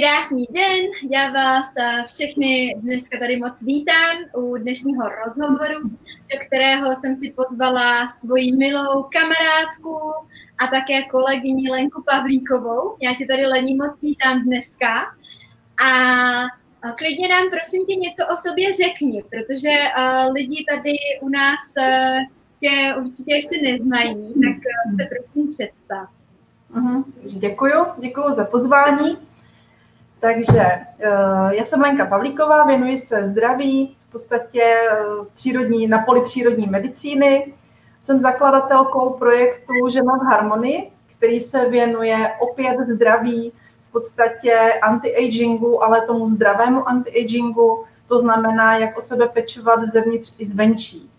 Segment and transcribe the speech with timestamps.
[0.00, 5.88] Krásný den, já vás eh, všechny dneska tady moc vítám u dnešního rozhovoru,
[6.32, 9.98] do kterého jsem si pozvala svoji milou kamarádku
[10.58, 12.96] a také kolegyni Lenku Pavlíkovou.
[13.02, 14.88] Já tě tady Lení moc vítám dneska.
[15.86, 21.60] A klidně nám prosím tě něco o sobě řekni, protože uh, lidi tady u nás
[22.60, 24.56] tě určitě ještě neznají, tak
[25.00, 26.08] se prosím představ.
[26.74, 27.04] Uh-huh.
[27.22, 29.33] Děkuju, děkuju za pozvání.
[30.24, 31.10] Takže eh,
[31.50, 34.96] já jsem Lenka Pavlíková, věnuji se zdraví, v podstatě eh,
[35.34, 37.54] přírodní, na poli přírodní medicíny.
[38.00, 43.52] Jsem zakladatelkou projektu Žena v harmonii, který se věnuje opět zdraví,
[43.88, 50.46] v podstatě anti-agingu, ale tomu zdravému anti-agingu, to znamená, jak o sebe pečovat zevnitř i
[50.46, 51.10] zvenčí.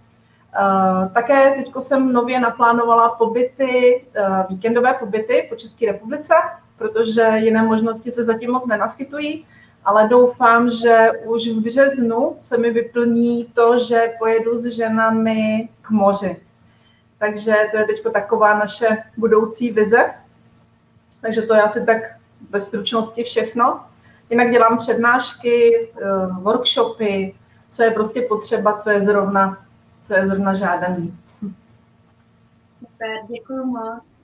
[0.55, 4.05] Eh, také teď jsem nově naplánovala pobyty,
[4.49, 6.33] víkendové pobyty po České republice,
[6.77, 9.45] protože jiné možnosti se zatím moc nenaskytují,
[9.85, 15.89] ale doufám, že už v březnu se mi vyplní to, že pojedu s ženami k
[15.89, 16.41] moři.
[17.19, 20.13] Takže to je teď taková naše budoucí vize.
[21.21, 21.97] Takže to je asi tak
[22.49, 23.79] ve stručnosti všechno.
[24.29, 27.35] Jinak dělám přednášky, eh, workshopy,
[27.69, 29.65] co je prostě potřeba, co je zrovna,
[30.01, 31.17] co je zrovna žádaný.
[32.79, 34.14] Super, děkuji moc.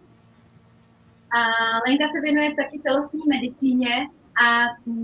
[1.38, 1.40] A
[1.88, 4.08] Lenka se věnuje taky celostní medicíně
[4.46, 4.48] a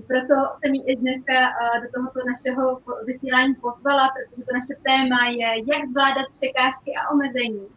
[0.08, 1.34] proto jsem ji i dneska
[1.81, 7.67] do tohoto našeho vysílání pozvala, protože to naše téma je, jak zvládat překážky a omezení.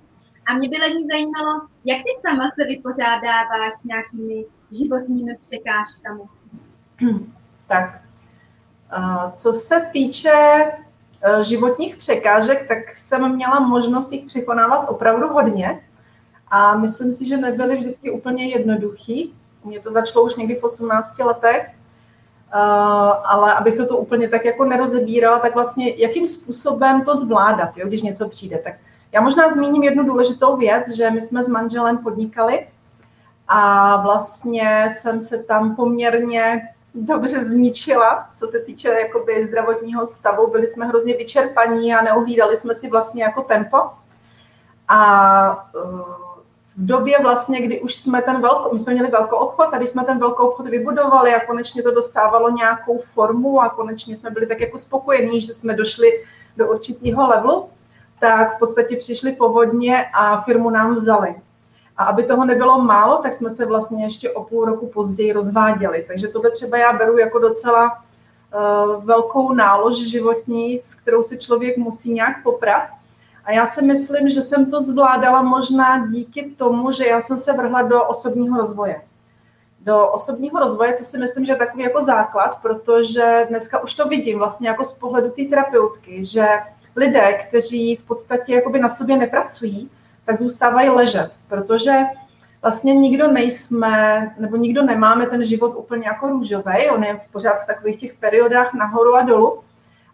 [0.47, 4.45] A mě by Lení zajímalo, jak ty sama se vypořádáváš s nějakými
[4.79, 6.23] životními překážkami.
[7.67, 8.03] Tak,
[9.35, 15.81] co se týče e, životních překážek, tak jsem měla možnost jich překonávat opravdu hodně.
[16.51, 19.35] A myslím si, že nebyly vždycky úplně jednoduchý.
[19.65, 21.71] Mě to začalo už někdy v 18 letech,
[22.55, 22.61] uh,
[23.25, 28.03] ale abych to úplně tak jako nerozebírala, tak vlastně jakým způsobem to zvládat, jo, když
[28.03, 28.59] něco přijde.
[28.59, 28.75] Tak
[29.13, 32.67] já možná zmíním jednu důležitou věc, že my jsme s manželem podnikali
[33.49, 40.51] a vlastně jsem se tam poměrně dobře zničila, co se týče jakoby zdravotního stavu.
[40.51, 43.79] Byli jsme hrozně vyčerpaní a neuhlídali jsme si vlastně jako tempo.
[44.89, 46.20] A uh,
[46.77, 50.05] v době vlastně, kdy už jsme ten velko, my jsme měli velkou obchod když jsme
[50.05, 54.61] ten velkou obchod vybudovali a konečně to dostávalo nějakou formu a konečně jsme byli tak
[54.61, 56.23] jako spokojení, že jsme došli
[56.57, 57.69] do určitého levelu,
[58.21, 61.35] tak v podstatě přišli povodně a firmu nám vzali.
[61.97, 66.05] A aby toho nebylo málo, tak jsme se vlastně ještě o půl roku později rozváděli.
[66.09, 71.77] Takže tohle třeba já beru jako docela uh, velkou nálož životní, s kterou se člověk
[71.77, 72.83] musí nějak poprat.
[73.45, 77.53] A já si myslím, že jsem to zvládala možná díky tomu, že já jsem se
[77.53, 79.03] vrhla do osobního rozvoje.
[79.81, 84.09] Do osobního rozvoje to si myslím, že je takový jako základ, protože dneska už to
[84.09, 86.47] vidím vlastně jako z pohledu té terapeutky, že
[86.97, 89.91] lidé, kteří v podstatě jakoby na sobě nepracují,
[90.25, 92.01] tak zůstávají ležet, protože
[92.63, 97.67] vlastně nikdo nejsme, nebo nikdo nemáme ten život úplně jako růžový, on je pořád v
[97.67, 99.63] takových těch periodách nahoru a dolů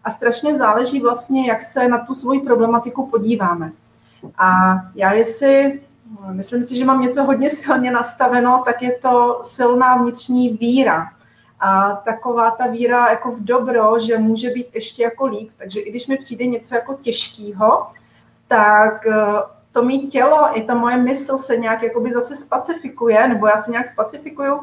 [0.07, 3.71] a strašně záleží vlastně, jak se na tu svoji problematiku podíváme.
[4.37, 5.81] A já jestli,
[6.31, 11.09] myslím si, že mám něco hodně silně nastaveno, tak je to silná vnitřní víra.
[11.59, 15.49] A taková ta víra jako v dobro, že může být ještě jako líp.
[15.57, 17.87] Takže i když mi přijde něco jako těžkého,
[18.47, 19.13] tak eh,
[19.71, 23.71] to mý tělo i ta moje mysl se nějak jakoby zase spacifikuje, nebo já se
[23.71, 24.59] nějak spacifikuju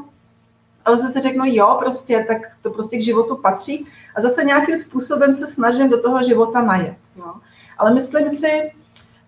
[0.84, 3.87] ale zase řeknu, jo, prostě, tak to prostě k životu patří
[4.17, 6.97] a zase nějakým způsobem se snažím do toho života najet.
[7.17, 7.34] Jo.
[7.78, 8.72] Ale myslím si,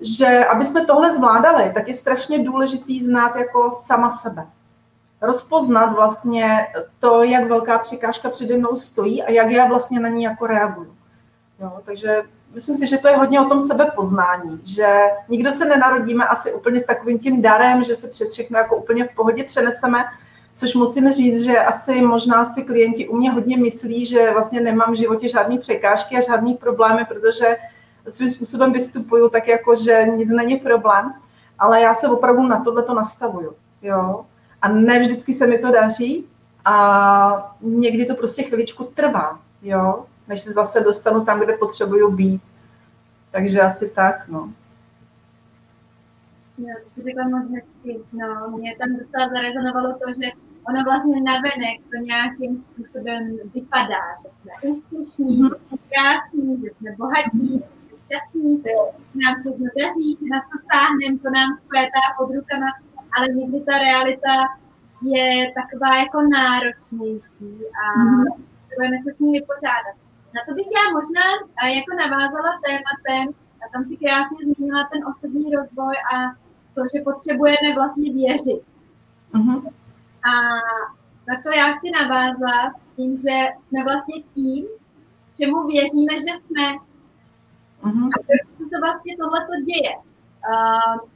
[0.01, 4.47] že aby jsme tohle zvládali, tak je strašně důležitý znát jako sama sebe.
[5.23, 6.67] Rozpoznat vlastně
[6.99, 10.97] to, jak velká překážka přede mnou stojí a jak já vlastně na ní jako reaguju.
[11.61, 12.23] Jo, takže
[12.55, 16.81] myslím si, že to je hodně o tom sebepoznání, že nikdo se nenarodíme asi úplně
[16.81, 20.05] s takovým tím darem, že se přes všechno jako úplně v pohodě přeneseme,
[20.57, 24.93] což musím říct, že asi možná si klienti u mě hodně myslí, že vlastně nemám
[24.93, 27.57] v životě žádné překážky a žádný problémy, protože
[28.09, 31.15] svým způsobem vystupuju tak jako, že nic není problém,
[31.59, 33.55] ale já se opravdu na tohle to nastavuju.
[33.83, 34.27] Jo?
[34.63, 36.27] A ne vždycky se mi to daří
[36.65, 40.05] a někdy to prostě chviličku trvá, jo?
[40.29, 42.43] než se zase dostanu tam, kde potřebuju být.
[43.31, 44.53] Takže asi tak, no.
[46.59, 48.01] Jo, to řekla moc hezky.
[48.13, 53.21] No, mě tam docela zarezonovalo to, že ono vlastně navenek to nějakým způsobem
[53.55, 55.57] vypadá, že jsme úspěšní, mm-hmm.
[55.69, 58.71] jsme krásní, že jsme bohatí, že jsme šťastní, že
[59.23, 62.69] nám všechno daří, na co stáhneme, to nám skvětá pod rukama,
[63.17, 64.35] ale někdy ta realita
[65.15, 67.53] je taková jako náročnější
[67.83, 69.03] a mm-hmm.
[69.05, 69.97] se s ní vypořádat.
[70.35, 71.27] Na to bych já možná
[71.79, 73.25] jako navázala tématem,
[73.63, 76.17] a tam si krásně zmínila ten osobní rozvoj a
[76.75, 78.63] to, že potřebujeme vlastně věřit.
[79.35, 79.73] Mm-hmm.
[80.29, 80.33] A
[81.29, 83.37] na to já chci navázat s tím, že
[83.67, 84.67] jsme vlastně tím,
[85.39, 86.67] čemu věříme, že jsme.
[87.83, 88.09] Mm-hmm.
[88.15, 89.95] A proč se to vlastně tohleto děje?
[90.53, 91.09] Uh,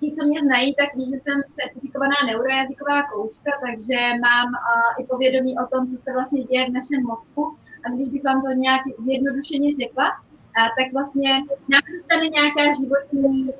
[0.00, 5.06] ti, co mě znají, tak ví, že jsem certifikovaná neurojazyková koučka, takže mám uh, i
[5.06, 7.56] povědomí o tom, co se vlastně děje v našem mozku.
[7.84, 11.30] A když bych vám to nějak zjednodušeně řekla, uh, tak vlastně
[11.72, 13.50] nám se stane nějaká životní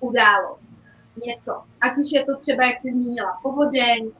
[0.00, 0.83] událost.
[1.26, 1.62] Něco.
[1.80, 4.10] Ať už je to třeba, jak jsi zmínila, povodeň,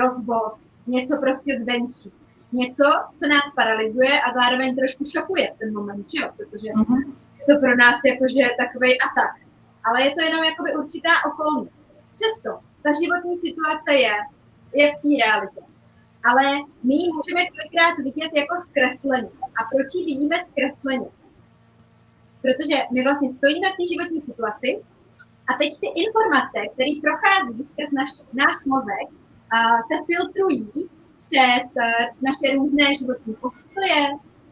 [0.00, 0.52] rozvod,
[0.86, 2.12] něco prostě zvenčí.
[2.52, 2.84] Něco,
[3.18, 6.28] co nás paralyzuje a zároveň trošku šokuje v ten moment, že jo?
[6.36, 7.14] Protože uh-huh.
[7.38, 9.34] je to pro nás jakože takový atak.
[9.84, 11.86] Ale je to jenom jakoby určitá okolnost.
[12.12, 12.50] Přesto
[12.86, 14.14] ta životní situace je,
[14.74, 15.60] je v té realitě.
[16.28, 16.44] Ale
[16.82, 19.30] my ji můžeme kolikrát vidět jako zkresleně.
[19.58, 21.08] A proč ji vidíme zkresleně?
[22.42, 24.68] Protože my vlastně stojíme v té životní situaci
[25.48, 28.10] a teď ty informace, které prochází skrz naš,
[28.42, 29.08] náš mozek,
[29.88, 30.88] se filtrují
[31.18, 31.90] přes e,
[32.22, 34.00] naše různé životní postoje,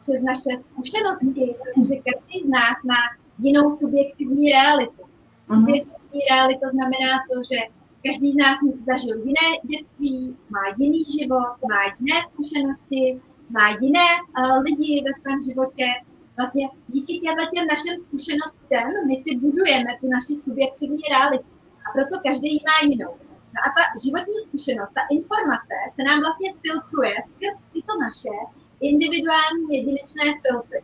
[0.00, 3.00] přes naše zkušenosti, protože každý z nás má
[3.38, 5.02] jinou subjektivní realitu.
[5.48, 5.60] Mhm.
[5.60, 7.60] Subjektivní realita znamená to, že
[8.06, 8.56] každý z nás
[8.86, 13.20] zažil jiné dětství, má jiný život, má jiné zkušenosti,
[13.50, 14.08] má jiné
[14.38, 15.86] uh, lidi ve svém životě.
[16.36, 21.50] Vlastně díky těmhle našim zkušenostem my si budujeme tu naši subjektivní realitu.
[21.86, 23.12] A proto každý ji má jinou.
[23.54, 28.34] No a ta životní zkušenost, ta informace se nám vlastně filtruje skrz tyto naše
[28.80, 30.80] individuální jedinečné filtry.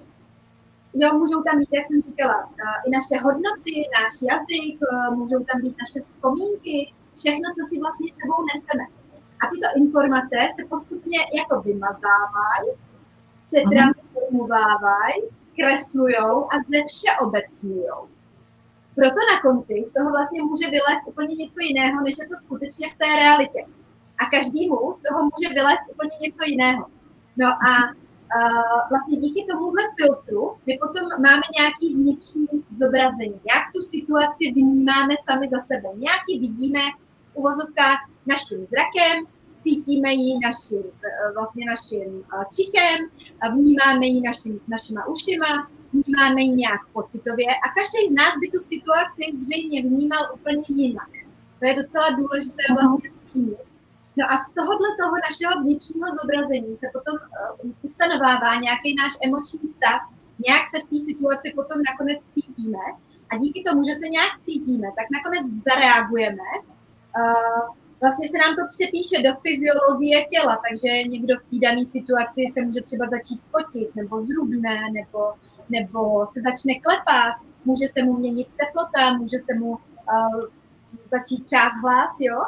[0.94, 5.40] Jo, můžou tam být, jak jsem říkala, eh, i naše hodnoty, náš jazyk, eh, můžou
[5.48, 6.76] tam být naše vzpomínky,
[7.18, 8.84] všechno, co si vlastně sebou neseme.
[9.40, 12.68] A tyto informace se postupně jako vymazávají,
[13.46, 15.22] přetransformovávají,
[15.60, 18.08] zkreslujou a ze všeobecňujou
[18.94, 22.86] proto na konci z toho vlastně může vylézt úplně něco jiného, než je to skutečně
[22.90, 23.60] v té realitě.
[24.18, 26.84] A každému z toho může vylézt úplně něco jiného.
[27.36, 33.82] No a uh, vlastně díky tomuhle filtru my potom máme nějaký vnitřní zobrazení, jak tu
[33.82, 35.88] situaci vnímáme sami za sebe.
[35.94, 36.80] Nějaký vidíme
[37.32, 39.16] v uvozovkách naším zrakem,
[39.62, 40.82] cítíme ji naším,
[41.34, 42.24] vlastně naším
[42.56, 42.98] čichem,
[43.52, 48.60] vnímáme ji našim, našima ušima, vnímáme ji nějak pocitově a každý z nás by tu
[48.64, 51.10] situaci zřejmě vnímal úplně jinak.
[51.58, 53.58] To je docela důležité vlastně zmínit.
[54.16, 57.14] No a z tohohle toho našeho vnitřního zobrazení se potom
[57.82, 60.00] ustanovává nějaký náš emoční stav,
[60.46, 62.84] nějak se v té situaci potom nakonec cítíme
[63.30, 66.48] a díky tomu, že se nějak cítíme, tak nakonec zareagujeme.
[67.18, 72.40] Uh, vlastně se nám to přepíše do fyziologie těla, takže někdo v té dané situaci
[72.54, 75.20] se může třeba začít potit, nebo zrubne, nebo
[75.70, 80.44] nebo se začne klepat, může se mu měnit teplota, může se mu uh,
[81.10, 82.38] začít část hlas, jo.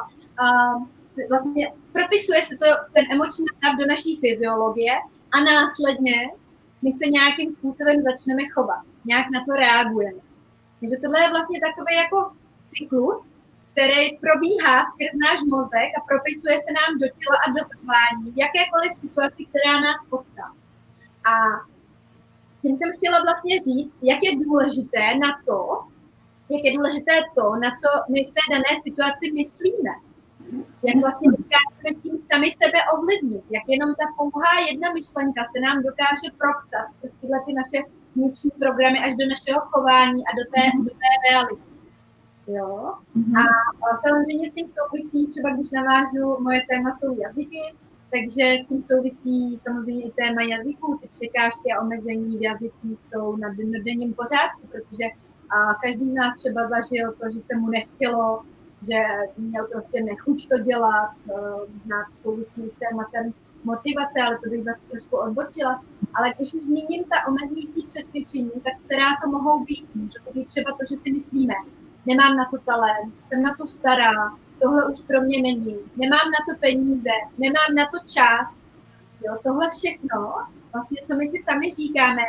[0.41, 0.83] Uh,
[1.29, 4.93] vlastně propisuje se to, ten emoční stav do naší fyziologie
[5.33, 6.15] a následně
[6.81, 10.21] my se nějakým způsobem začneme chovat, nějak na to reagujeme.
[10.79, 12.31] Takže tohle je vlastně takový jako
[12.75, 13.17] cyklus,
[13.73, 18.37] který probíhá skrz náš mozek a propisuje se nám do těla a do chování v
[18.45, 20.45] jakékoliv situaci, která nás potká.
[21.31, 21.33] A
[22.61, 25.59] tím jsem chtěla vlastně říct, jak je důležité na to,
[26.49, 29.93] jak je důležité to, na co my v té dané situaci myslíme.
[30.87, 33.43] Jak vlastně dokážeme tím sami sebe ovlivnit.
[33.55, 37.79] Jak jenom ta pouhá jedna myšlenka se nám dokáže propsat přes tyhle ty naše
[38.15, 41.72] vnitřní programy až do našeho chování a do té, do té reality.
[42.47, 42.93] Jo?
[43.39, 43.41] A,
[43.85, 47.61] a samozřejmě s tím souvisí, třeba když navážu, moje téma jsou jazyky,
[48.11, 50.99] takže s tím souvisí samozřejmě i téma jazyků.
[51.01, 53.49] Ty překážky a omezení v jazycích jsou na
[53.85, 55.05] denním pořádku, protože
[55.55, 58.41] a každý z nás třeba zažil to, že se mu nechtělo,
[58.81, 58.99] že
[59.37, 61.33] měl prostě nechuť to dělat, e,
[61.73, 63.33] možná to souvisí s tématem
[63.63, 65.83] motivace, ale to bych zase trošku odbočila.
[66.13, 69.95] Ale když už zmíním ta omezující přesvědčení, tak která to mohou být?
[69.95, 71.53] Může to být třeba to, že si myslíme,
[72.05, 76.53] nemám na to talent, jsem na to stará, tohle už pro mě není, nemám na
[76.53, 78.57] to peníze, nemám na to čas.
[79.25, 80.33] Jo, tohle všechno,
[80.73, 82.23] vlastně, co my si sami říkáme,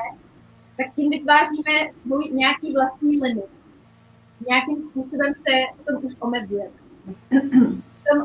[0.77, 3.51] tak tím vytváříme svůj nějaký vlastní limit.
[4.49, 6.71] Nějakým způsobem se to už omezujeme.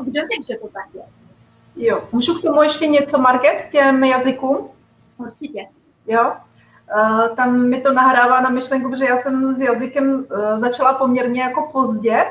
[0.03, 1.03] Kdo řekl, že to tak je?
[1.75, 4.69] Jo, můžu k tomu ještě něco, Market, k těm jazykům?
[5.17, 5.67] Určitě.
[6.07, 6.33] Jo,
[7.35, 11.69] tam mi to nahrává na myšlenku, že já jsem s jazykem uh, začala poměrně jako
[11.71, 12.25] pozdě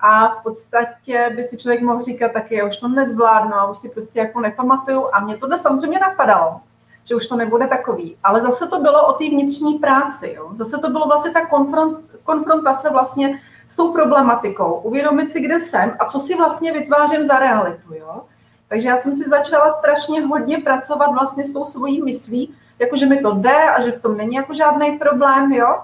[0.00, 3.78] a v podstatě by si člověk mohl říkat taky, já už to nezvládnu a už
[3.78, 6.60] si prostě jako nepamatuju a mě tohle samozřejmě napadalo,
[7.04, 8.16] že už to nebude takový.
[8.22, 10.34] Ale zase to bylo o té vnitřní práci.
[10.36, 10.48] Jo?
[10.52, 11.40] Zase to bylo vlastně ta
[12.24, 14.72] konfrontace vlastně s tou problematikou.
[14.72, 17.94] Uvědomit si, kde jsem a co si vlastně vytvářím za realitu.
[17.94, 18.20] Jo?
[18.68, 23.06] Takže já jsem si začala strašně hodně pracovat vlastně s tou svojí myslí, jako že
[23.06, 25.78] mi to jde a že v tom není jako žádný problém, jo.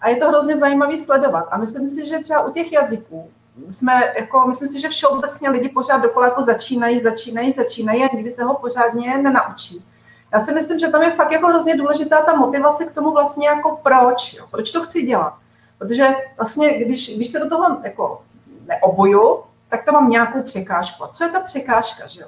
[0.00, 1.48] A je to hrozně zajímavý sledovat.
[1.50, 3.30] A myslím si, že třeba u těch jazyků
[3.68, 8.30] jsme, jako, myslím si, že všeobecně lidi pořád dokola jako začínají, začínají, začínají a nikdy
[8.30, 9.84] se ho pořádně nenaučí.
[10.32, 13.48] Já si myslím, že tam je fakt jako hrozně důležitá ta motivace k tomu vlastně
[13.48, 15.34] jako proč, jo, proč to chci dělat.
[15.78, 18.22] Protože vlastně, když, když se do toho jako
[18.66, 21.04] neoboju, tak tam mám nějakou překážku.
[21.04, 22.26] A co je ta překážka, že jo?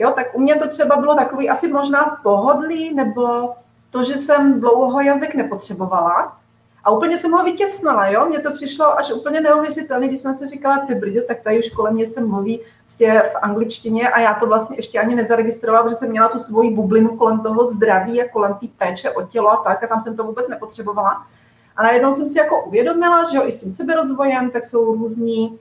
[0.00, 3.54] Jo, tak u mě to třeba bylo takový asi možná pohodlí, nebo
[3.90, 6.36] to, že jsem dlouho jazyk nepotřebovala,
[6.84, 8.26] a úplně jsem ho vytěsnala, jo?
[8.26, 11.70] Mně to přišlo až úplně neuvěřitelné, když jsem si říkala, ty brďo, tak tady už
[11.70, 15.96] kolem mě se mluví vlastně v angličtině a já to vlastně ještě ani nezaregistrovala, protože
[15.96, 19.56] jsem měla tu svoji bublinu kolem toho zdraví a kolem té péče o tělo a
[19.56, 21.26] tak a tam jsem to vůbec nepotřebovala.
[21.76, 25.58] A najednou jsem si jako uvědomila, že jo, i s tím seberozvojem, tak jsou různí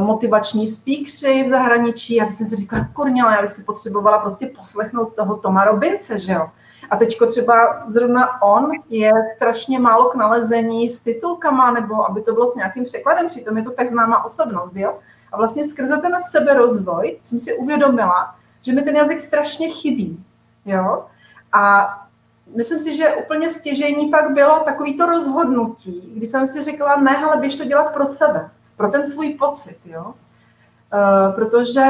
[0.00, 4.46] motivační speakři v zahraničí a teď jsem si říkala, kurněla, já bych si potřebovala prostě
[4.46, 6.50] poslechnout toho Toma Robince, že jo.
[6.90, 12.32] A teďko třeba zrovna on je strašně málo k nalezení s titulkama, nebo aby to
[12.32, 14.98] bylo s nějakým překladem, přitom je to tak známá osobnost, jo?
[15.32, 20.24] A vlastně skrze ten seberozvoj jsem si uvědomila, že mi ten jazyk strašně chybí,
[20.66, 21.04] jo?
[21.52, 21.94] A
[22.56, 27.36] myslím si, že úplně stěžení pak bylo takovýto rozhodnutí, kdy jsem si řekla, ne, ale
[27.36, 30.04] běž to dělat pro sebe, pro ten svůj pocit, jo?
[30.04, 31.84] Uh, protože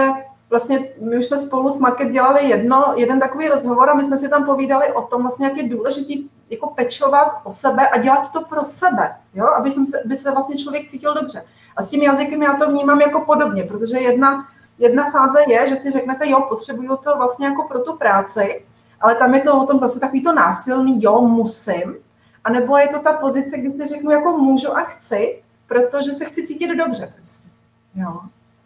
[0.50, 4.18] vlastně my už jsme spolu s Market dělali jedno, jeden takový rozhovor a my jsme
[4.18, 8.32] si tam povídali o tom, vlastně, jak je důležitý jako pečovat o sebe a dělat
[8.32, 9.46] to pro sebe, jo?
[9.46, 11.44] aby jsem se, by se vlastně člověk cítil dobře.
[11.76, 14.46] A s tím jazykem já to vnímám jako podobně, protože jedna,
[14.78, 18.64] jedna fáze je, že si řeknete, jo, potřebuju to vlastně jako pro tu práci,
[19.00, 21.96] ale tam je to o tom zase takový to násilný, jo, musím,
[22.44, 26.24] a nebo je to ta pozice, kdy si řeknu, jako můžu a chci, protože se
[26.24, 27.48] chci cítit dobře prostě.
[27.94, 28.20] Jo.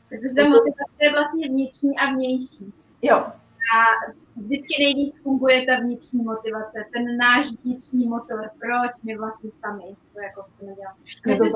[0.09, 2.73] Protože ta motivace je vlastně vnitřní a vnější.
[3.03, 3.17] Jo.
[3.77, 3.79] A
[4.37, 10.21] vždycky nejvíc funguje ta vnitřní motivace, ten náš vnitřní motor, proč my vlastně sami to
[10.21, 10.95] jako chceme dělat.
[11.27, 11.47] Myslím,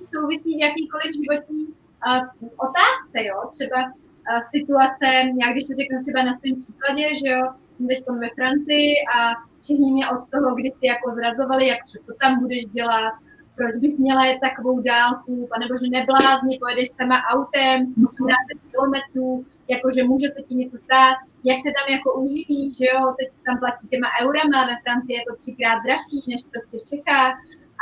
[0.00, 5.06] že souvisí v jakýkoliv životní uh, otázce, jo, třeba uh, situace,
[5.42, 7.42] já když to řeknu třeba na svém příkladě, že jo,
[7.76, 9.18] jsem teď ve Francii a
[9.62, 13.12] všichni mě od toho, kdy si jako zrazovali, jak co tam budeš dělat,
[13.56, 18.36] proč bys měla jet takovou dálku, panebo že neblázni, pojedeš sama autem 18
[18.70, 23.28] kilometrů, jakože může se ti něco stát, jak se tam jako uživíš, že jo, teď
[23.36, 27.34] se tam platí těma eurama, ve Francii je to třikrát dražší než prostě v Čechách.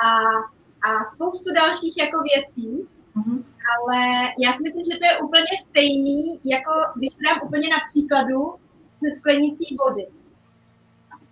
[0.06, 0.08] A,
[0.86, 2.68] a spoustu dalších jako věcí,
[3.16, 3.40] mm-hmm.
[3.74, 3.98] ale
[4.44, 8.40] já si myslím, že to je úplně stejný, jako když dám úplně na příkladu
[9.00, 10.06] se sklenicí vody.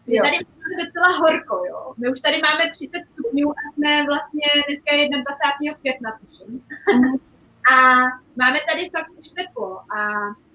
[0.09, 0.23] My jo.
[0.25, 1.95] tady máme docela horko, jo.
[1.97, 5.75] My už tady máme 30 stupňů a jsme vlastně dneska 21.
[5.81, 6.62] května, tuším.
[6.95, 7.15] Mhm.
[7.73, 7.77] a
[8.37, 9.99] máme tady fakt už teplo a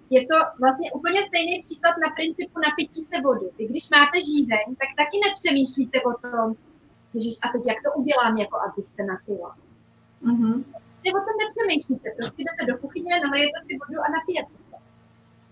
[0.09, 3.47] je to vlastně úplně stejný příklad na principu napití se vody.
[3.57, 6.55] Vy když máte žízeň, tak taky nepřemýšlíte o tom,
[7.13, 9.55] Ježíš, a teď jak to udělám, jako abych se napila.
[10.25, 10.63] Mm-hmm.
[10.63, 14.75] Prostě o tom nepřemýšlíte, prostě jdete do kuchyně, nalejete si vodu a napijete se.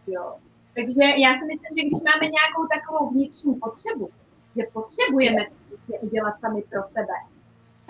[0.07, 0.35] Jo.
[0.75, 4.09] Takže já si myslím, že když máme nějakou takovou vnitřní potřebu,
[4.55, 7.15] že potřebujeme to prostě udělat sami pro sebe,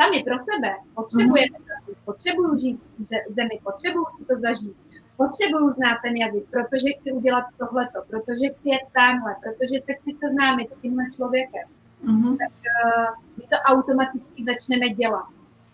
[0.02, 4.78] sami pro sebe, potřebujeme to, potřebuju žít v zemi, potřebuju si to zažít,
[5.18, 10.12] potřebuju znát ten jazyk, protože chci udělat tohleto, protože chci jet tamhle, protože se chci
[10.24, 11.68] seznámit s tímhle člověkem.
[12.06, 12.38] Mm-hmm.
[12.42, 15.28] Tak uh, my to automaticky začneme dělat.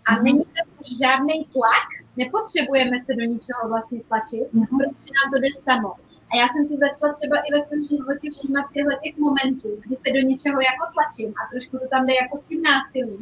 [0.08, 0.24] A mm-hmm.
[0.24, 0.62] není to
[1.02, 1.88] žádný tlak,
[2.18, 4.78] nepotřebujeme se do ničeho vlastně tlačit, mm-hmm.
[4.78, 5.94] protože nám to jde samo.
[6.32, 9.96] A já jsem si začala třeba i ve svém životě všímat těchto těch momentů, kdy
[9.96, 13.22] se do něčeho jako tlačím a trošku to tam jde jako s tím násilím.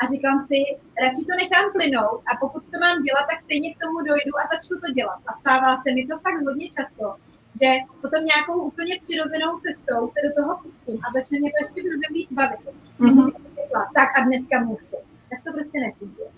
[0.00, 0.58] A říkám si,
[1.02, 4.42] radši to nechám plynout a pokud to mám dělat, tak stejně k tomu dojdu a
[4.52, 5.20] začnu to dělat.
[5.28, 7.04] A stává se mi to fakt hodně často,
[7.60, 7.68] že
[8.02, 12.12] potom nějakou úplně přirozenou cestou se do toho pustím a začne mě to ještě mnohem
[12.18, 12.62] víc bavit.
[13.00, 13.28] Mm-hmm.
[13.98, 15.02] Tak a dneska musím.
[15.30, 16.28] Tak to prostě nefunguje.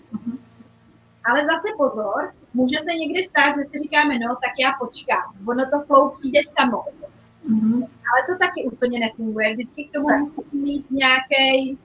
[1.25, 5.65] Ale zase pozor, může se někdy stát, že si říkáme, no, tak já počkám, ono
[5.71, 6.83] to flow přijde samo.
[7.49, 7.87] Mm-hmm.
[8.09, 9.53] Ale to taky úplně nefunguje.
[9.53, 10.19] Vždycky k tomu tak.
[10.19, 11.77] musíme mít nějaký,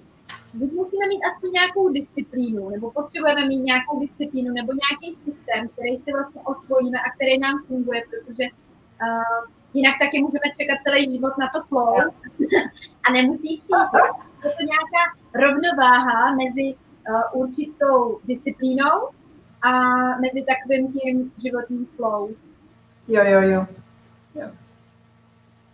[0.54, 5.96] buď musíme mít aspoň nějakou disciplínu, nebo potřebujeme mít nějakou disciplínu, nebo nějaký systém, který
[5.98, 8.44] si vlastně osvojíme a který nám funguje, protože
[9.02, 11.96] uh, jinak taky můžeme čekat celý život na to flow
[13.08, 13.92] a nemusí přijít.
[14.44, 15.02] Je to nějaká
[15.34, 19.15] rovnováha mezi uh, určitou disciplínou
[19.66, 19.70] a
[20.20, 22.28] mezi takovým tím životním flow.
[23.08, 23.66] Jo, jo, jo.
[24.34, 24.48] jo.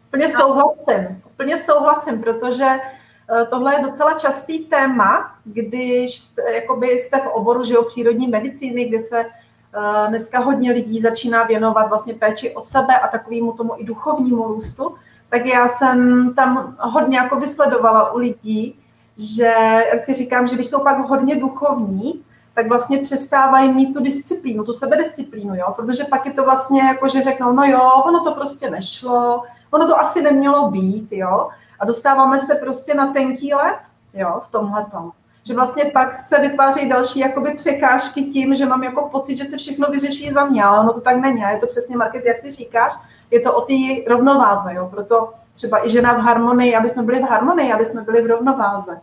[0.08, 7.20] Úplně souhlasím, úplně souhlasím, protože eh, tohle je docela častý téma, když jste, jakoby jste
[7.20, 12.14] v oboru že jo, přírodní medicíny, kde se uh, dneska hodně lidí začíná věnovat vlastně
[12.14, 14.94] péči o sebe a takovému tomu i duchovnímu růstu,
[15.28, 18.78] tak já jsem tam hodně jako vysledovala u lidí,
[19.16, 19.54] že
[20.00, 24.72] si říkám, že když jsou pak hodně duchovní, tak vlastně přestávají mít tu disciplínu, tu
[24.72, 25.72] sebedisciplínu, jo?
[25.76, 29.86] protože pak je to vlastně jako, že řeknou, no jo, ono to prostě nešlo, ono
[29.86, 31.48] to asi nemělo být, jo,
[31.80, 33.78] a dostáváme se prostě na tenký let,
[34.14, 35.12] jo, v tomhle tom.
[35.44, 39.56] Že vlastně pak se vytvářejí další jakoby překážky tím, že mám jako pocit, že se
[39.56, 41.44] všechno vyřeší za mě, ale ono to tak není.
[41.44, 42.92] A je to přesně market, jak ty říkáš,
[43.30, 43.74] je to o té
[44.08, 44.88] rovnováze, jo.
[44.90, 48.26] Proto třeba i žena v harmonii, aby jsme byli v harmonii, aby jsme byli v
[48.26, 49.00] rovnováze.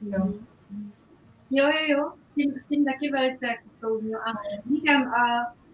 [0.00, 0.26] Jo,
[1.50, 2.12] jo, jo, jo.
[2.28, 4.16] S, tím, s tím taky velice jako soudňu.
[4.16, 4.28] A
[4.72, 5.20] říkám, a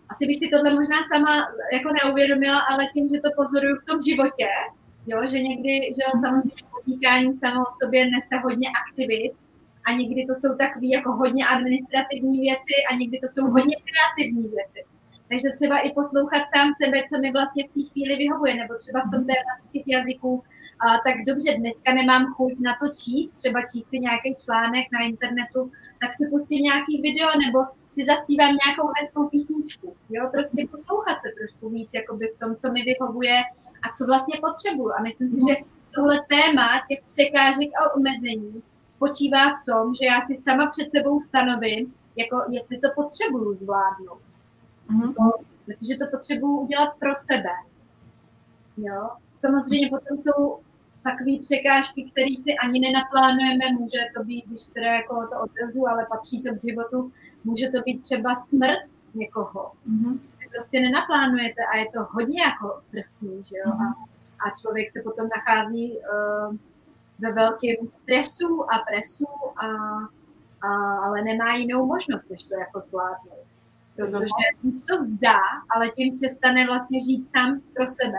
[0.09, 1.35] asi bych si tohle možná sama
[1.73, 4.49] jako neuvědomila, ale tím, že to pozoruju v tom životě,
[5.07, 9.33] jo, že někdy, že samozřejmě podnikání samo o sobě nese hodně aktivit
[9.87, 14.49] a někdy to jsou takové jako hodně administrativní věci a někdy to jsou hodně kreativní
[14.49, 14.81] věci.
[15.29, 19.01] Takže třeba i poslouchat sám sebe, co mi vlastně v té chvíli vyhovuje, nebo třeba
[19.01, 20.43] v tom tématu těch jazyků,
[20.81, 25.01] a tak dobře, dneska nemám chuť na to číst, třeba číst si nějaký článek na
[25.07, 25.73] internetu,
[26.05, 27.59] tak si pustím nějaký video, nebo
[27.91, 29.97] si zaspívám nějakou hezkou písničku.
[30.11, 33.37] Jo, prostě poslouchat se trošku víc jakoby v tom, co mi vyhovuje
[33.85, 34.93] a co vlastně potřebuju.
[34.99, 35.55] A myslím si, že
[35.95, 41.21] tohle téma těch překážek a omezení spočívá v tom, že já si sama před sebou
[41.21, 44.23] stanovím, jako jestli to potřebuju zvládnout.
[44.91, 45.33] Mm-hmm.
[45.65, 47.55] Protože to potřebuju udělat pro sebe.
[48.77, 49.11] Jo?
[49.37, 50.59] Samozřejmě potom jsou
[51.05, 56.07] takové překážky, které si ani nenaplánujeme, může to být, když teda jako to otevřu, ale
[56.07, 57.13] patří to k životu,
[57.45, 58.85] může to být třeba smrt
[59.15, 59.73] někoho.
[59.91, 60.19] Mm-hmm.
[60.55, 63.73] Prostě nenaplánujete a je to hodně jako drsný, že jo?
[63.73, 63.95] Mm-hmm.
[64.41, 66.57] A, a člověk se potom nachází uh,
[67.19, 69.67] ve velkém stresu a presu, a,
[70.69, 73.47] a, ale nemá jinou možnost, než to jako zvládnout.
[73.97, 75.38] Protože už to vzdá,
[75.71, 78.19] ale tím přestane vlastně žít sám pro sebe.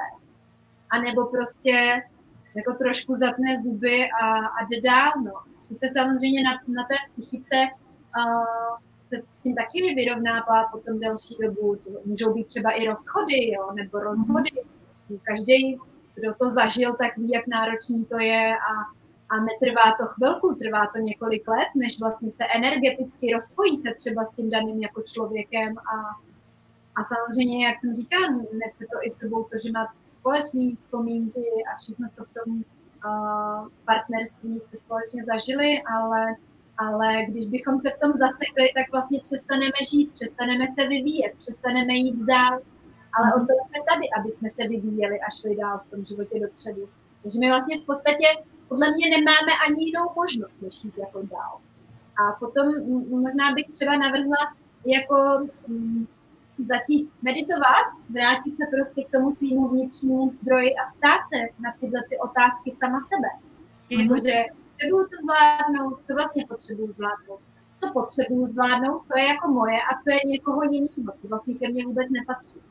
[0.90, 2.04] A nebo prostě
[2.56, 5.12] jako trošku zatne zuby a, a jde dál.
[5.26, 5.34] No.
[5.68, 7.56] Sice samozřejmě na, na té psychice
[8.18, 11.76] uh, se s tím taky vyrovnává potom další dobu.
[11.76, 14.52] To můžou být třeba i rozchody, jo, nebo rozchody.
[14.52, 15.20] Mm-hmm.
[15.24, 15.80] Každý,
[16.16, 18.74] kdo to zažil, tak ví, jak náročný to je a,
[19.30, 24.36] a netrvá to chvilku, trvá to několik let, než vlastně se energeticky rozpojíte třeba s
[24.36, 26.26] tím daným jako člověkem a,
[26.96, 31.78] a samozřejmě, jak jsem říkala, nese to i sebou to, že máte společné vzpomínky a
[31.78, 36.36] všechno, co v tom uh, partnerství jste společně zažili, ale,
[36.78, 41.94] ale když bychom se v tom zasekli, tak vlastně přestaneme žít, přestaneme se vyvíjet, přestaneme
[41.94, 42.60] jít dál.
[43.20, 46.40] Ale o tom jsme tady, aby jsme se vyvíjeli a šli dál v tom životě
[46.40, 46.90] dopředu.
[47.22, 48.28] Takže my vlastně v podstatě
[48.68, 51.58] podle mě nemáme ani jinou možnost, než jít jako dál.
[52.22, 52.66] A potom
[53.10, 54.56] možná bych třeba navrhla
[54.86, 55.48] jako
[56.60, 62.02] začít meditovat, vrátit se prostě k tomu svýmu vnitřnímu zdroji a ptát se na tyhle
[62.10, 63.30] ty otázky sama sebe.
[63.90, 67.40] Jakože potřebuju to zvládnout, co vlastně potřebuju zvládnout,
[67.80, 71.70] co potřebuju zvládnout, co je jako moje a co je někoho jiného, co vlastně ke
[71.70, 72.62] mně vůbec nepatří.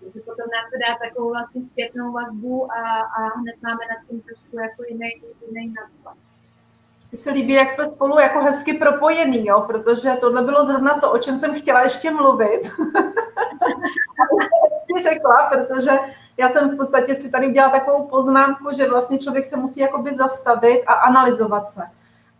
[0.00, 4.20] Takže potom nám to dá takovou vlastně zpětnou vazbu a, a hned máme nad tím
[4.20, 5.10] trošku jako jiný,
[5.48, 6.27] jiný nadhled.
[7.12, 9.64] Mně se líbí, jak jsme spolu jako hezky propojení, jo?
[9.66, 12.70] protože tohle bylo zrovna to, o čem jsem chtěla ještě mluvit.
[14.98, 15.90] řekla, protože
[16.36, 20.14] já jsem v podstatě si tady udělala takovou poznámku, že vlastně člověk se musí jakoby
[20.14, 21.82] zastavit a analyzovat se.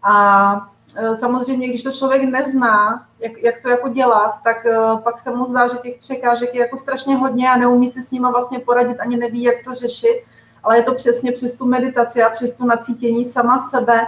[0.02, 5.18] A e, samozřejmě, když to člověk nezná, jak, jak to jako dělat, tak e, pak
[5.18, 8.30] se mu zdá, že těch překážek je jako strašně hodně a neumí si s nima
[8.30, 10.24] vlastně poradit, ani neví, jak to řešit,
[10.62, 14.06] ale je to přesně přes tu meditaci a přes tu nacítění sama sebe,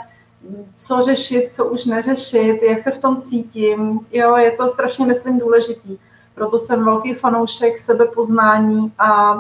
[0.77, 4.07] co řešit, co už neřešit, jak se v tom cítím.
[4.13, 5.99] Jo, je to strašně, myslím, důležitý.
[6.35, 9.39] Proto jsem velký fanoušek sebepoznání a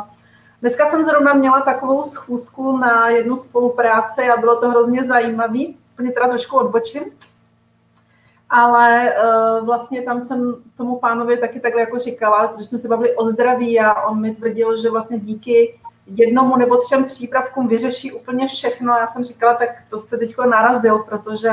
[0.60, 5.76] dneska jsem zrovna měla takovou schůzku na jednu spolupráci a bylo to hrozně zajímavý.
[5.94, 7.02] Úplně teda trošku odbočím.
[8.50, 13.16] Ale uh, vlastně tam jsem tomu pánovi taky takhle jako říkala, že jsme se bavili
[13.16, 15.78] o zdraví a on mi tvrdil, že vlastně díky
[16.14, 18.96] jednomu nebo třem přípravkům vyřeší úplně všechno.
[18.96, 21.50] Já jsem říkala, tak to jste teď narazil, protože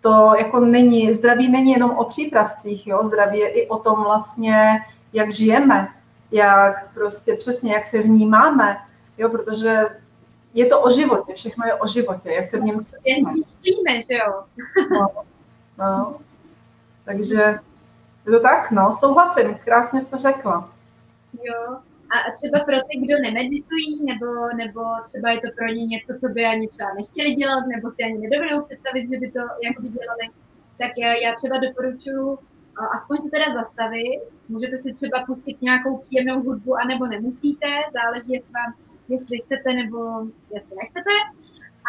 [0.00, 3.04] to jako není, zdraví není jenom o přípravcích, jo?
[3.04, 4.78] zdraví je i o tom vlastně,
[5.12, 5.88] jak žijeme,
[6.30, 8.76] jak prostě přesně, jak se vnímáme,
[9.18, 9.28] jo?
[9.28, 9.86] protože
[10.54, 13.32] je to o životě, všechno je o životě, jak se v něm cítíme.
[14.10, 14.42] že jo?
[14.90, 15.08] No,
[15.78, 16.16] no.
[17.04, 17.58] Takže
[18.26, 18.70] Je to tak?
[18.70, 20.68] No, souhlasím, krásně jsi to řekla.
[21.42, 21.78] Jo,
[22.14, 26.28] a třeba pro ty, kdo nemeditují, nebo, nebo třeba je to pro ně něco, co
[26.28, 30.24] by ani třeba nechtěli dělat, nebo si ani nedovedou představit, že by to jakoby dělali,
[30.78, 32.38] tak já, já třeba doporučuji
[32.96, 34.20] aspoň se teda zastavit.
[34.48, 38.74] Můžete si třeba pustit nějakou příjemnou hudbu, anebo nemusíte, záleží, jestli vám,
[39.08, 39.98] jestli chcete nebo
[40.54, 41.14] jestli nechcete.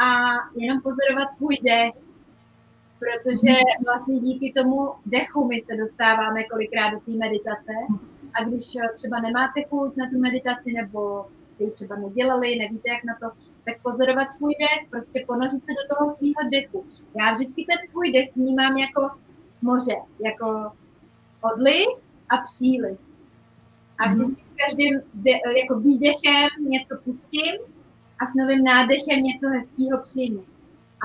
[0.04, 0.08] A
[0.56, 1.94] jenom pozorovat svůj dech,
[3.00, 3.54] protože
[3.86, 7.74] vlastně díky tomu dechu my se dostáváme kolikrát do té meditace.
[8.40, 8.64] A když
[8.96, 13.36] třeba nemáte chuť na tu meditaci, nebo jste ji třeba nedělali, nevíte, jak na to,
[13.66, 16.86] tak pozorovat svůj dech, prostě ponořit se do toho svého dechu.
[17.20, 19.10] Já vždycky ten svůj dech vnímám jako
[19.62, 20.72] moře, jako
[21.42, 21.88] odliv
[22.30, 22.98] a příliv.
[23.98, 24.16] A mhm.
[24.16, 27.56] vždycky každým de, jako výdechem něco pustím
[28.20, 30.44] a s novým nádechem něco hezkého přijmu.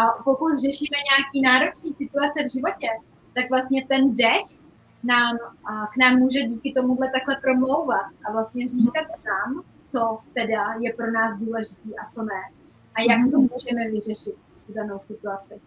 [0.01, 2.89] A pokud řešíme nějaký náročný situace v životě,
[3.35, 4.64] tak vlastně ten dech
[5.05, 5.37] nám,
[5.93, 11.13] k nám může díky tomuhle takhle promlouvat a vlastně říkat nám, co teda je pro
[11.13, 12.43] nás důležitý a co ne.
[12.95, 13.31] A jak mhm.
[13.31, 14.35] to můžeme vyřešit
[14.69, 15.61] v danou situaci.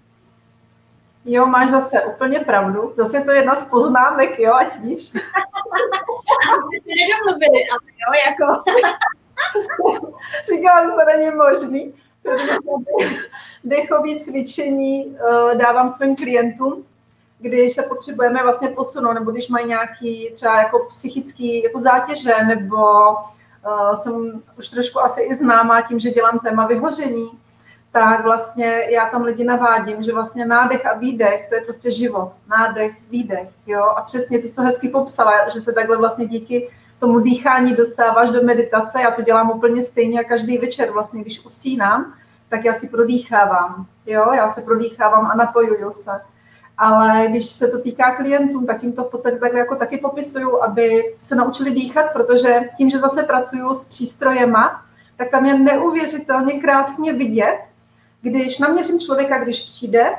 [1.26, 2.94] Jo, máš zase úplně pravdu.
[2.98, 5.04] Zase to je jedna z poznámek, jo, ať víš.
[5.10, 5.20] Jsme
[6.84, 8.64] se nedomluvili, ale jo, jako...
[10.54, 11.94] Říkala, že to není možný.
[13.64, 16.86] Dechové cvičení eh, dávám svým klientům,
[17.40, 22.78] když se potřebujeme vlastně posunout, nebo když mají nějaký třeba jako psychický jako zátěže, nebo
[23.12, 27.32] uh, jsem už trošku asi i známá tím, že dělám téma vyhoření,
[27.92, 32.32] tak vlastně já tam lidi navádím, že vlastně nádech a výdech, to je prostě život.
[32.48, 33.84] Nádech, výdech, jo.
[33.84, 36.70] A přesně ty jsi to hezky popsala, že se takhle vlastně díky
[37.00, 39.02] tomu dýchání dostáváš do meditace.
[39.02, 42.14] Já to dělám úplně stejně a každý večer vlastně, když usínám,
[42.50, 44.34] tak já si prodýchávám, jo.
[44.34, 46.12] Já se prodýchávám a napojuju se.
[46.78, 50.64] Ale když se to týká klientům, tak jim to v podstatě takhle jako taky popisuju,
[50.64, 54.82] aby se naučili dýchat, protože tím, že zase pracuju s přístrojema,
[55.18, 57.60] tak tam je neuvěřitelně krásně vidět,
[58.22, 60.16] když naměřím člověka, když přijde,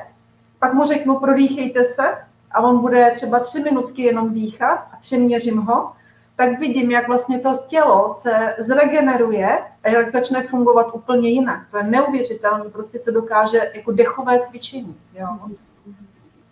[0.59, 2.17] pak mu řeknu, prodýchejte se
[2.51, 5.91] a on bude třeba tři minutky jenom dýchat a přeměřím ho,
[6.35, 11.61] tak vidím, jak vlastně to tělo se zregeneruje a jak začne fungovat úplně jinak.
[11.71, 14.97] To je neuvěřitelné, prostě co dokáže jako dechové cvičení.
[15.13, 15.27] Jo.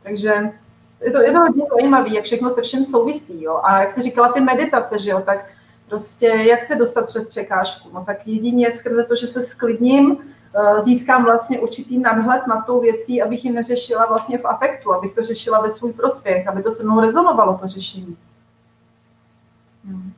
[0.07, 0.33] Takže
[1.01, 3.43] je to, je to hodně zajímavé, jak všechno se všem souvisí.
[3.43, 3.59] Jo.
[3.63, 5.51] A jak jsi říkala, ty meditace, že jo, tak
[5.89, 7.89] prostě jak se dostat přes překážku?
[7.93, 10.17] No tak jedině skrze to, že se sklidním,
[10.55, 15.13] Eh, získám vlastně určitý nadhled nad tou věcí, abych ji neřešila vlastně v afektu, abych
[15.13, 18.17] to řešila ve svůj prospěch, aby to se mnou rezonovalo, to řešení.
[19.85, 20.13] Hmm.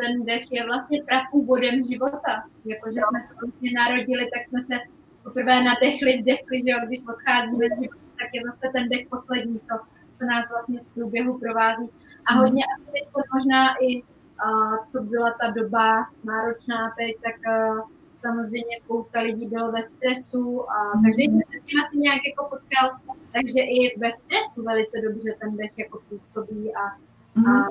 [0.00, 2.44] ten dech je vlastně prapůvodem života.
[2.64, 4.80] Jakože jsme se vlastně narodili, tak jsme se
[5.24, 9.60] poprvé nadechli, vdechli, že jo, když odcházíme z života, tak je zase ten dech poslední,
[9.60, 9.74] co,
[10.18, 11.90] co nás vlastně v průběhu provází.
[12.26, 12.42] A hmm.
[12.42, 17.80] hodně asi teď možná i, uh, co byla ta doba náročná teď, tak uh,
[18.20, 22.86] samozřejmě spousta lidí bylo ve stresu a každý se s tím asi nějak jako potkal,
[23.32, 26.96] takže i ve stresu velice dobře ten dech jako působí a, a
[27.36, 27.66] mhm.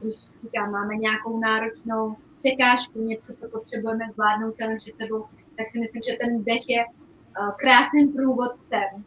[0.00, 5.24] když říkám, máme nějakou náročnou překážku, něco, co potřebujeme zvládnout celým před sebou,
[5.56, 6.84] tak si myslím, že ten dech je
[7.56, 9.04] krásným průvodcem,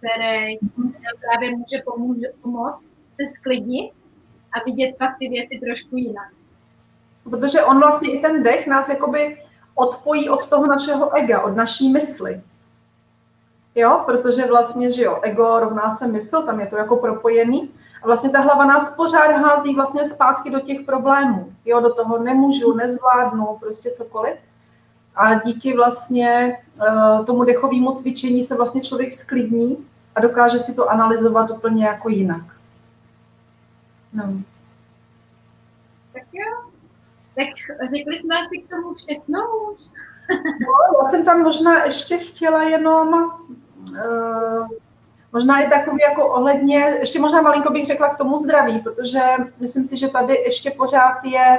[0.00, 0.58] který
[1.20, 3.92] právě může pomůže, pomoct se sklidnit
[4.52, 6.28] a vidět fakt ty věci trošku jinak.
[7.30, 9.38] Protože on vlastně i ten dech nás jakoby
[9.74, 12.40] odpojí od toho našeho ega, od naší mysli.
[13.74, 17.70] Jo, protože vlastně, že jo, ego rovná se mysl, tam je to jako propojený.
[18.02, 21.52] A vlastně ta hlava nás pořád hází vlastně zpátky do těch problémů.
[21.64, 24.36] Jo, do toho nemůžu, nezvládnu, prostě cokoliv.
[25.16, 30.90] A díky vlastně uh, tomu dechovému cvičení se vlastně člověk sklidní a dokáže si to
[30.90, 32.42] analyzovat úplně jako jinak.
[34.12, 34.24] No.
[36.12, 36.70] Tak jo,
[37.34, 39.40] tak řekli jsme asi k tomu všechno
[39.72, 39.80] už.
[40.60, 43.08] no, já jsem tam možná ještě chtěla jenom
[43.92, 44.68] uh,
[45.32, 49.20] možná i takový jako ohledně, ještě možná malinko bych řekla k tomu zdraví, protože
[49.60, 51.58] myslím si, že tady ještě pořád je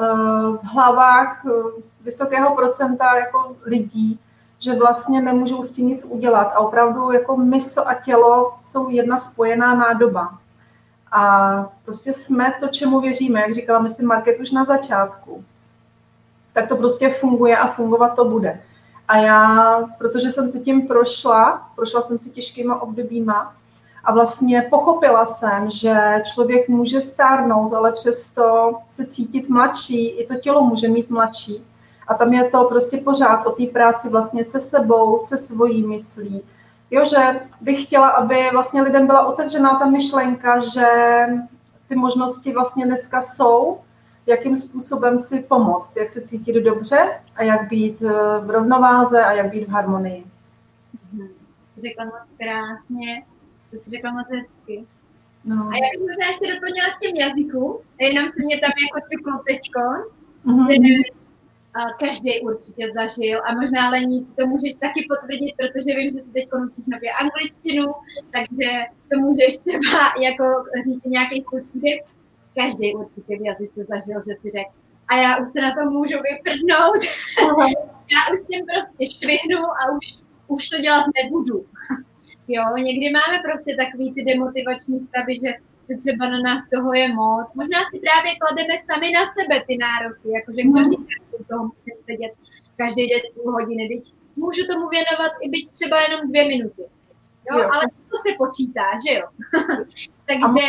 [0.00, 1.52] uh, v hlavách uh,
[2.00, 4.20] vysokého procenta jako lidí,
[4.58, 9.16] že vlastně nemůžou s tím nic udělat a opravdu jako mysl a tělo jsou jedna
[9.16, 10.38] spojená nádoba.
[11.12, 15.44] A prostě jsme to, čemu věříme, jak říkala, myslím, Market už na začátku.
[16.52, 18.60] Tak to prostě funguje a fungovat to bude.
[19.08, 23.54] A já, protože jsem si tím prošla, prošla jsem si těžkýma obdobíma
[24.04, 30.34] a vlastně pochopila jsem, že člověk může stárnout, ale přesto se cítit mladší, i to
[30.34, 31.64] tělo může mít mladší.
[32.08, 36.42] A tam je to prostě pořád o té práci vlastně se sebou, se svojí myslí,
[36.90, 40.86] Jo, že bych chtěla, aby vlastně lidem byla otevřená ta myšlenka, že
[41.88, 43.80] ty možnosti vlastně dneska jsou,
[44.26, 49.32] jakým způsobem si pomoct, jak se cítit dobře a jak být eh, v rovnováze a
[49.32, 50.24] jak být v harmonii.
[51.12, 51.28] Hmm.
[51.78, 53.24] Řekla moc krásně,
[53.70, 54.86] to jsi řekla moc hezky.
[55.44, 55.56] No.
[55.56, 59.42] A já bych možná ještě doplnila k těm jazykům, jenom se mě tam jako ťuklo
[59.46, 59.80] teďko,
[60.46, 61.02] mm-hmm.
[61.98, 66.48] Každý určitě zažil a možná Lení, to můžeš taky potvrdit, protože vím, že se teď
[66.70, 67.86] učíš nově angličtinu,
[68.34, 68.70] takže
[69.10, 70.44] to můžeš třeba jako
[70.84, 72.00] říct nějaký svůj příběh.
[72.60, 74.72] Každý určitě v jazyce zažil, že si řekl,
[75.08, 77.00] a já už se na to můžu vyprdnout,
[78.14, 80.06] já už s tím prostě švihnu a už,
[80.48, 81.66] už to dělat nebudu.
[82.48, 85.52] jo, někdy máme prostě takový ty demotivační stavy, že
[85.88, 87.46] že třeba na nás toho je moc.
[87.54, 92.32] Možná si právě klademe sami na sebe ty nároky, jakože každý den toho musím sedět
[92.76, 93.88] každý den půl hodiny.
[93.88, 96.82] Teď můžu tomu věnovat i být třeba jenom dvě minuty.
[97.50, 97.68] Jo, jo.
[97.72, 99.26] ale to se počítá, že jo?
[100.26, 100.68] Takže...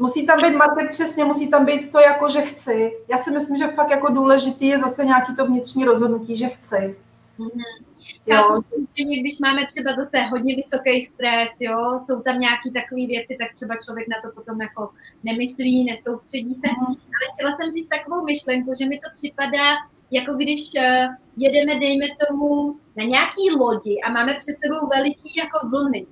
[0.00, 2.92] Musí tam být, Martek, přesně, musí tam být to, jako že chci.
[3.08, 6.96] Já si myslím, že fakt jako důležitý je zase nějaký to vnitřní rozhodnutí, že chci.
[7.38, 7.87] Mm-hmm.
[8.26, 8.62] Jo.
[9.22, 13.74] když máme třeba zase hodně vysoký stres, jo, jsou tam nějaké takové věci, tak třeba
[13.84, 14.90] člověk na to potom jako
[15.24, 16.68] nemyslí, nesoustředí se.
[16.68, 16.86] Mm.
[16.86, 19.68] Ale chtěla jsem říct takovou myšlenku, že mi to připadá,
[20.10, 25.68] jako když uh, jedeme, dejme tomu, na nějaký lodi a máme před sebou veliký jako
[25.68, 26.06] vlny.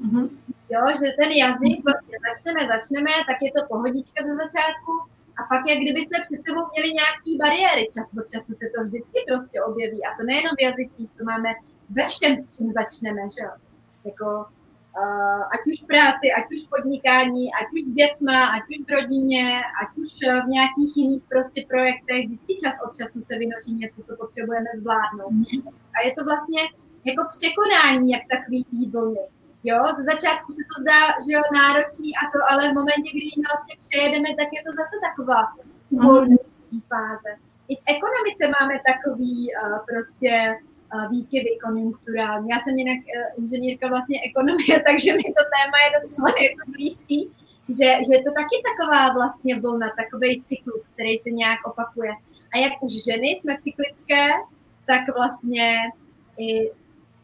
[0.00, 0.28] Mm-hmm.
[0.70, 4.92] Jo, že ten jazyk, vlastně začneme, začneme, tak je to pohodička ze začátku,
[5.40, 8.78] a pak, jak kdyby jsme před sebou měli nějaký bariéry, čas od času se to
[8.84, 10.00] vždycky prostě objeví.
[10.04, 11.50] A to nejenom v jazycích, to máme
[11.96, 13.54] ve všem, s čím začneme, že jo.
[14.08, 14.28] Jako,
[15.00, 18.78] uh, ať už v práci, ať už v podnikání, ať už s dětma, ať už
[18.86, 19.44] v rodině,
[19.82, 20.10] ať už
[20.44, 25.32] v nějakých jiných prostě projektech, vždycky čas od času se vynoří něco, co potřebujeme zvládnout.
[25.94, 26.62] A je to vlastně
[27.04, 29.26] jako překonání, jak takový tý vlny.
[29.64, 33.28] Jo, ze začátku se to zdá, že jo, náročný a to, ale v momentě, kdy
[33.50, 35.40] vlastně přejedeme, tak je to zase taková
[35.90, 37.30] uvolňující fáze.
[37.68, 40.32] I v ekonomice máme takový uh, prostě
[40.94, 42.48] uh, výkyvy konjunkturální.
[42.48, 47.20] Já jsem jinak uh, inženýrka vlastně ekonomie, takže mi to téma je docela jako blízký,
[47.68, 52.12] že, že je to taky taková vlastně vlna, takový cyklus, který se nějak opakuje.
[52.52, 54.24] A jak už ženy jsme cyklické,
[54.86, 55.76] tak vlastně
[56.38, 56.70] i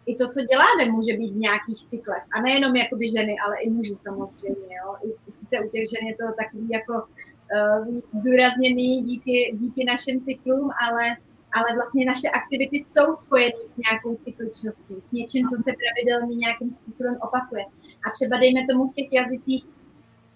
[0.06, 2.22] i to, co děláme, může být v nějakých cyklech.
[2.32, 4.76] A nejenom jakoby ženy, ale i muži samozřejmě.
[4.80, 4.96] Jo?
[5.04, 10.70] I, sice u těch žen je to takový jako uh, zdůrazněný díky, díky našim cyklům,
[10.88, 11.16] ale,
[11.52, 16.70] ale vlastně naše aktivity jsou spojeny s nějakou cykličností, s něčím, co se pravidelně nějakým
[16.70, 17.64] způsobem opakuje.
[18.06, 19.64] A třeba dejme tomu v těch jazycích,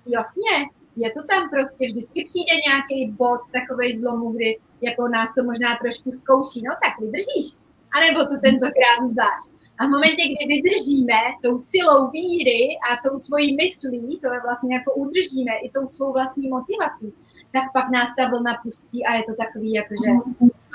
[0.06, 0.54] jasně,
[0.96, 5.76] je to tam prostě, vždycky přijde nějaký bod takovej zlomu, kdy jako nás to možná
[5.82, 7.48] trošku zkouší, no tak vydržíš,
[7.96, 9.59] anebo to tentokrát zdáš.
[9.80, 14.74] A v momentě, kdy vydržíme tou silou víry a tou svojí myslí, to je vlastně
[14.74, 17.12] jako udržíme i tou svou vlastní motivací,
[17.52, 20.10] tak pak nás ta vlna pustí a je to takový jakože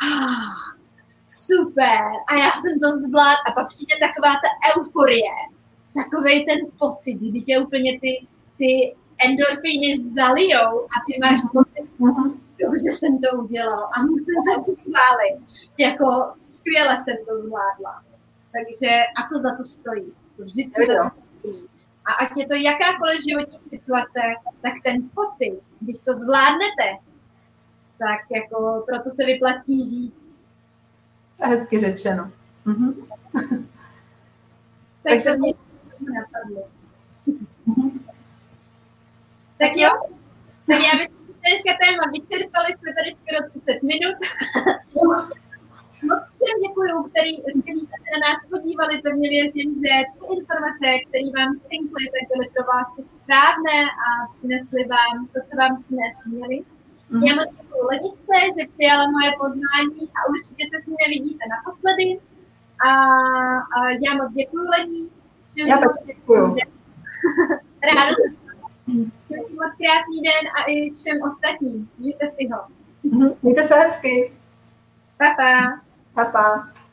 [0.05, 0.75] ah,
[1.25, 5.35] super a já jsem to zvlád a pak přijde taková ta euforie,
[5.93, 11.85] takový ten pocit, kdy tě úplně ty, ty endorfíny zalijou a ty máš pocit,
[12.83, 15.37] že jsem to udělal a musím se pochválit,
[15.77, 18.14] jako skvěle jsem to zvládla.
[18.55, 20.13] Takže a to za to stojí.
[20.37, 21.67] To vždycky za to stojí.
[22.05, 24.21] A ať je to jakákoliv životní situace,
[24.61, 26.87] tak ten pocit, když to zvládnete,
[27.99, 30.13] tak jako proto se vyplatí žít.
[31.41, 32.31] Hezky řečeno.
[32.65, 32.93] Mhm.
[33.33, 33.67] tak
[35.03, 35.53] Takže to mě
[35.99, 36.67] napadlo.
[39.57, 39.89] Tak jo,
[40.67, 44.15] tak já bych dneska téma vyčerpali, jsme tady skoro 30 minut.
[46.45, 49.01] Všem děkuju, který, kteří se na nás podívali.
[49.05, 51.51] Pevně věřím, že ty informace, které vám
[52.13, 56.57] tak byly pro vás správné a přinesly vám to, co vám přinést měli.
[57.09, 57.23] Mm.
[57.23, 62.07] Já moc děkuju Leničce, že přijala moje pozvání a určitě se s ní nevidíte naposledy.
[62.87, 62.91] A,
[63.75, 65.03] a já moc děkuju Lení.
[65.69, 66.45] Já moc děkuju.
[67.89, 68.27] Rádo se
[69.25, 71.89] Přeji moc krásný den a i všem ostatním.
[71.97, 72.59] Mějte si ho.
[73.41, 74.31] Mějte se hezky.
[75.17, 75.84] Pa, pa.
[76.15, 76.84] How?